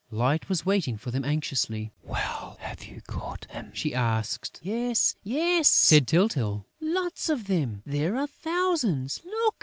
[0.09, 4.59] Light was waiting for them anxiously: "Well, have you caught him?" she asked.
[4.63, 6.65] "Yes, yes!" said Tyltyl.
[6.79, 7.83] "Lots of them!
[7.85, 9.21] There are thousands!
[9.23, 9.55] Look!"